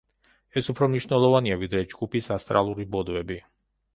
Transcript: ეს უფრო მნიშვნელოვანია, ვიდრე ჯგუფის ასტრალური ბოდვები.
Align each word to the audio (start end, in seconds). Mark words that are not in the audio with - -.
ეს 0.61 0.69
უფრო 0.71 0.87
მნიშვნელოვანია, 0.93 1.59
ვიდრე 1.65 1.83
ჯგუფის 1.93 2.31
ასტრალური 2.37 2.87
ბოდვები. 2.97 3.41